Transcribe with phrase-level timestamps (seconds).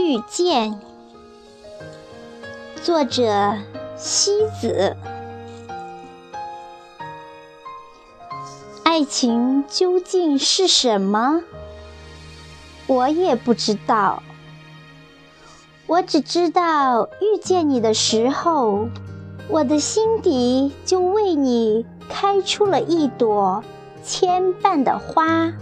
[0.00, 0.72] 遇见》，
[2.82, 3.58] 作者
[3.96, 4.96] 西子。
[8.82, 11.42] 爱情究竟是什么？
[12.86, 14.22] 我也不知道。
[15.86, 18.88] 我只知道，遇见你的时候，
[19.48, 23.62] 我的心底就为你开出了一朵
[24.02, 25.52] 牵绊的花。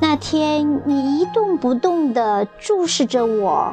[0.00, 3.72] 那天，你一动不动地注视着我，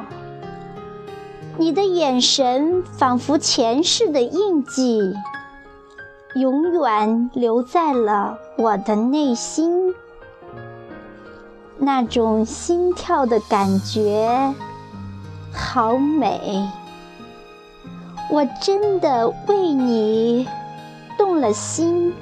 [1.58, 5.14] 你的眼神仿佛前世的印记。
[6.34, 9.94] 永远留在了我的内心，
[11.76, 14.54] 那种心跳的感觉
[15.52, 16.66] 好美。
[18.30, 20.48] 我真的为你
[21.18, 22.14] 动了心。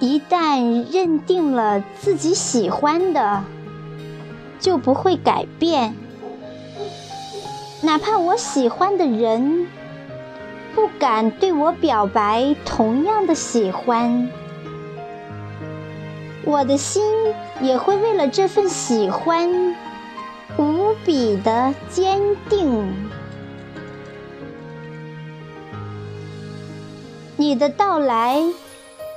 [0.00, 3.42] 一旦认定了自己喜欢的，
[4.60, 5.96] 就不会改变。
[7.80, 9.66] 哪怕我喜欢的人
[10.74, 14.28] 不敢对我表白同样的喜欢，
[16.44, 17.02] 我的心
[17.60, 19.74] 也会为了这份喜欢
[20.56, 23.10] 无比的坚定。
[27.36, 28.42] 你的到来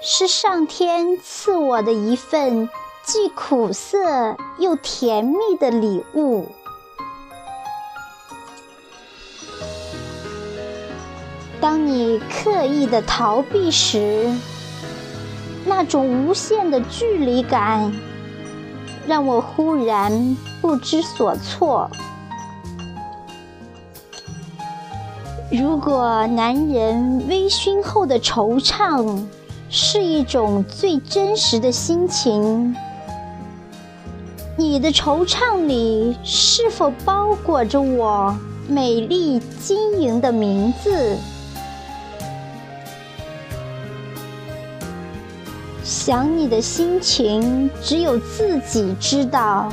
[0.04, 2.68] 是上天赐我的一份
[3.04, 6.48] 既苦涩又甜蜜的礼物。
[11.60, 14.28] 当你刻意的逃避时，
[15.66, 17.94] 那种无限的距离感，
[19.06, 21.88] 让我忽然不知所措。
[25.52, 29.24] 如果男人微醺后的惆怅
[29.74, 32.76] 是一种最真实的心情，
[34.58, 38.38] 你的惆怅里是否包裹着我
[38.68, 41.16] 美丽晶莹的名字？
[45.86, 49.72] 想你的心情，只有自己知道。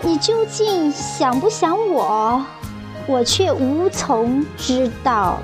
[0.00, 2.42] 你究竟想不想我，
[3.06, 5.38] 我却无从知道。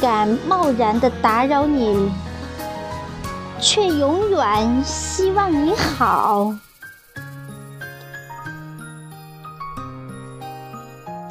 [0.00, 2.10] 敢贸然的打扰你，
[3.60, 6.54] 却永远希望你好。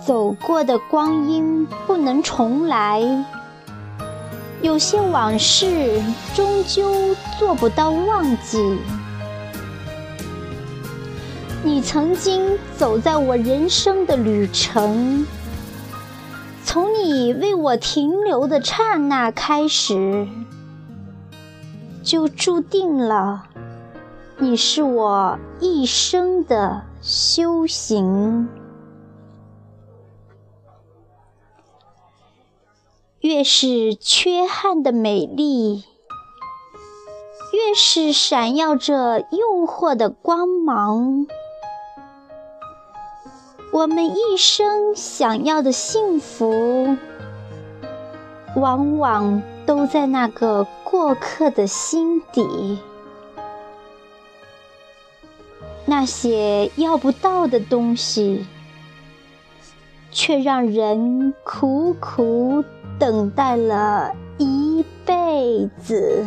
[0.06, 3.02] 走过的光阴不能重来。
[4.62, 6.02] 有些往事
[6.34, 8.78] 终究做不到忘记。
[11.64, 15.26] 你曾经走在我人生的旅程，
[16.78, 20.28] 从你为我停留的刹那开始，
[22.04, 23.48] 就注定了
[24.38, 28.48] 你是我一生的修行。
[33.22, 35.84] 越是缺憾的美丽，
[37.54, 41.26] 越是闪耀着诱惑的光芒。
[43.72, 46.96] 我们一生想要的幸福，
[48.56, 52.80] 往往都在那个过客的心底。
[55.86, 58.46] 那些要不到的东西，
[60.12, 62.64] 却让人苦苦。
[63.00, 66.26] 等待了一辈子。